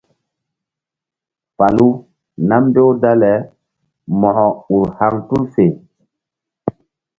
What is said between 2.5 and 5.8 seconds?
mbew dale mo̧ko ur haŋ tul fe.